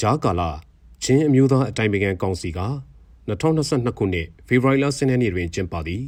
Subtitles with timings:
[0.00, 0.50] ဂျာကာလာ
[1.02, 2.60] ချင်းအမျိုးသားအတိုင်ပင်ခံကောင်စီက
[3.28, 6.04] 2022ခုနှစ်ဖေဖော်ဝါရီလ10ရက်နေ့တွင်ကျင်းပသည့်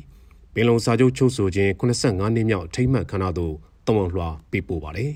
[0.55, 3.55] ပင်လုံစာချုပ်ချုပ်ဆိုခြင်း85နှစ်မြောက်ထိမ့်မှတ်ခမ်းနားသို့
[3.87, 5.12] တောင်းလွှာပေးပို့ပါတယ်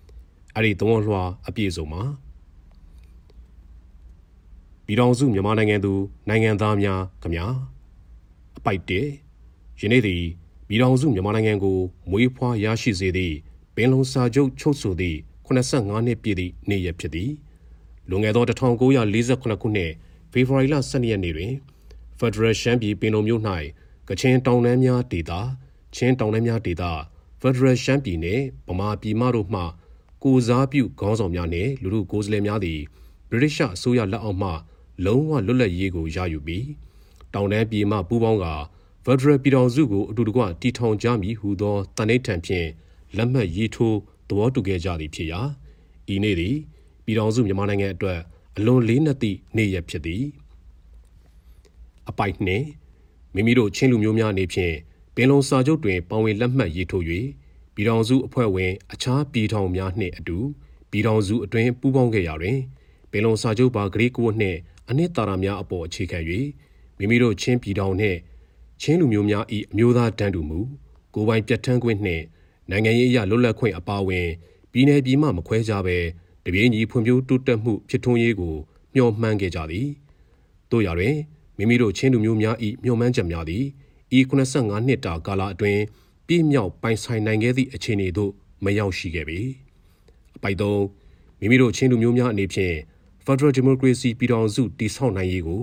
[0.54, 2.02] ။အဲ့ဒီတောင်းလွှာအပြည့်စုံမှာ
[4.86, 5.92] ပြည်တော်စုမြန်မာနိုင်ငံသူ
[6.28, 7.46] နိုင်ငံသားများခမညာ
[8.58, 9.00] အပိုက်တေ
[9.80, 10.22] ယနေ့သည်
[10.68, 11.78] ပြည်တော်စုမြန်မာနိုင်ငံကို
[12.10, 13.34] မွေးဖွားရရှိစေသည့်
[13.74, 17.30] ပင်လုံစာချုပ်ချုပ်ဆိုသည့်85နှစ်ပြည့်သည့်နေ့ရက်ဖြစ်သည်
[18.12, 19.92] လွန်ခဲ့သော1948ခုနှစ်
[20.32, 21.52] ဖေဖော်ဝါရီလ12ရက်နေ့တွင်
[22.18, 23.42] Federal ရှမ်းပြည်ပင်လုံမြို့၌
[24.08, 25.32] ကချင်တောင်တန်းများဒေသ
[25.94, 26.84] ချင်းတောင်တန်းများဒေသ
[27.40, 29.62] Federal ရှမ်းပြည်နှင့်ဗမာပြည်မှတို့မှ
[30.24, 32.80] ကိုစားပြုခေါင်းဆောင်များနှင့်လူလူကိုယ်စားလှယ်များသည်
[33.30, 34.50] ဗြိတိရှအစိုးရလက်အောက်မှ
[35.04, 36.66] လုံးဝလွတ်လပ်ရေးကိုရယူပြီး
[37.34, 38.54] တောင်တန်းပြည်မှပူးပေါင်းကာ
[39.04, 42.68] Federal ပြည်ထောင်စုကိုအတူတကွတည်ထောင်ကြမည်ဟုသောတန်ဋိဌာန်ဖြင့်
[43.16, 45.40] လက်မှတ်ရေးထိုးသဘောတူခဲ့ကြသည်ဖြစ်ရာ
[46.14, 46.56] ဤနေ့သည်
[47.04, 48.18] ပြည်ထောင်စုမြန်မာနိုင်ငံအတွက်
[48.56, 50.24] အလွန်လေးနက်သည့်နေ့ရက်ဖြစ်သည်
[52.08, 52.66] အပိုက်နှင့်
[53.34, 54.74] မိမိတို့ချင်းလူမျိုးများအနေဖြင့်
[55.14, 57.04] ပင်လုံစာချုပ်တွင်ပါဝင်လက်မှတ်ရေးထိုး၍
[57.74, 60.38] ပြည်ထောင်စုအဖွဲ့ဝင်အခြားပြည်ထောင်များနှင့်အတူ
[60.90, 62.58] ပြည်ထောင်စုအတွင်းပူးပေါင်းခဲ့ရာတွင်
[63.10, 64.58] ပင်လုံစာချုပ်ပါဂရိကိုနှင့်
[64.88, 66.18] အနှစ်သာရများအပေါ်အခြေခံ၍
[66.98, 68.18] မိမိတို့ချင်းပြည်ထောင်နှင့်
[68.80, 70.60] ချင်းလူမျိုးများ၏အမျိုးသားတန်းတူမှု
[71.14, 72.24] ကိုယ်ပိုင်ပြဋ္ဌာန်းခွင့်နှင့်
[72.70, 74.28] နိုင်ငံရေးအရလွတ်လပ်ခွင့်အပါအဝင်
[74.72, 75.98] ပြည်내ပြည်မှမခွဲခြားဘဲ
[76.44, 78.54] တပြေးညီဖွံ့ဖြိုးတိုးတက်မှုဖြစ်ထွန်းရေးကို
[78.94, 79.88] မျှော်မှန်းခဲ့ကြသည်
[80.70, 81.16] တို့ရာတွင်
[81.56, 83.64] မိမိတို့ချင်းလူမျိုးများ၏မျှော်မှန်းချက်များသည်
[84.16, 85.80] ဤ85နှစ်တာကာလအတွင်း
[86.26, 88.30] ပြည့်မြောက်ပိုင်ဆိုင်နိုင်ခဲ့သည့်အခြေအနေသို့
[88.64, 89.40] မရောက်ရှိခဲ့ပေ
[90.36, 90.82] အပိုက်သုံး
[91.40, 92.76] မိမိတို့ချင်းလူမျိုးများအနေဖြင့်
[93.24, 95.62] Federal Democracy ပြည်ထောင်စုတည်ဆောက်နိုင်ရေးကို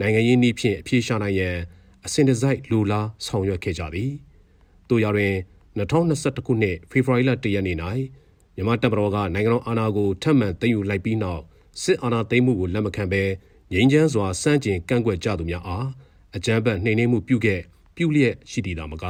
[0.00, 1.56] နိုင်ငံရေးနည်းဖြင့်အပြေရှားနိုင်ရန်
[2.06, 4.10] အစဉ်တစိုက်လူလားဆောင်ရွက်ခဲ့ကြသည်
[4.88, 5.34] တို့ရာတွင်
[5.78, 7.76] 2021ခုနှစ်ဖေဖော်ဝါရီလ1ရက်နေ့၌
[8.56, 11.42] မြန်မာတပ်မတော်ကနိုင်ငံတော်အာဏာကိုထပ်မံသိမ်းယူလိုက်ပြီးနောက်
[11.82, 13.22] စစ်အာဏာသိမ်းမှုကိုလက်မခံဘဲ
[13.72, 15.86] ငြိမ်းချမ်းစွာစန့်ကျင်ကန့်ကွက်ကြသူများအား
[16.36, 17.60] အကြမ်းဖက်နှိမ်နင်းမှုပြုခဲ့
[17.96, 19.04] ပြုလျက်ရှိသည်သာမက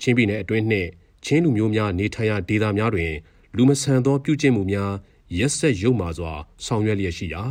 [0.00, 0.88] ချင်းပြည်နယ်အတွင်းနှင့်
[1.24, 3.12] ချင်းလူမျိုးများနေထိုင်ရာဒေသများတွင်
[3.56, 4.92] လူမဆန်သောပြုကျင့်မှုများ
[5.38, 6.32] ရက်ဆက်ရုံမာစွာ
[6.64, 7.42] ဆောင်ရွက်လျက်ရှိရာ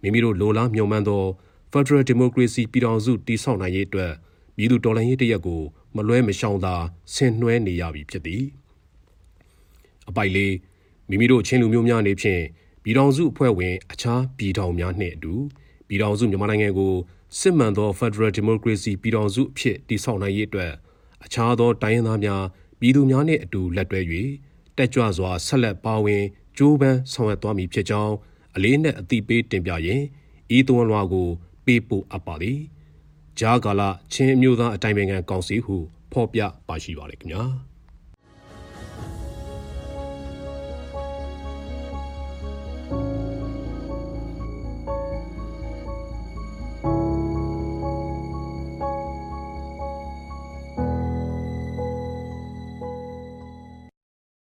[0.00, 1.24] မိမိတို့လိုလားမျှော်မှန်းသော
[1.72, 4.12] Federal Democracy ပြည်ထောင်စုတည်ဆောက်နိုင်ရေးအတွက်
[4.56, 5.60] ပြည်သူတော်လှန်ရေးတရက်ကို
[5.96, 6.74] မလွဲမရှောင်သာ
[7.14, 8.42] ဆင်နွှဲနေရပြီဖြစ်သည်
[10.08, 10.54] အပိုက်လေး
[11.08, 12.42] မိမိတို့ချင်းလူမျိုးများနေဖြင့်
[12.82, 15.34] ပြည်ထောင်စုအဖွဲ့ဝင်အခြားပြည်ထောင်များနှင့်အတူ
[15.88, 16.94] ပြည်ထောင်စုမြန်မာနိုင်ငံကို
[17.38, 20.72] စစ်မှန်သော Federal Democracy ပြည်ထောင်စုအဖြစ်တည်ဆောက်နိုင်ရေးအတွက်
[21.24, 22.42] အခြားသောတိုင်းရင်းသားများ
[22.80, 24.00] ပြည်သူများနှင့်အတူလက်တွဲ၍
[24.76, 26.22] တက်ကြွစွာဆက်လက်ပါဝင်
[26.58, 28.14] ကြိုးပမ်းဆောင်ရွက်သွားမည်ဖြစ်ကြောင်း
[28.56, 30.04] အလေးနက်အသိပေးတင်ပြရင်း
[30.56, 31.28] ဤသွန်လွှာကို
[31.64, 32.58] ပေးပို့အပ်ပါသည်။
[33.38, 35.76] ဂျာကာလချင်းအမျိုးသားအတိုင်ပင်ခံကောင်စီဟု
[36.12, 37.44] ဖော်ပြပါရှိပါရခင်ဗျာ။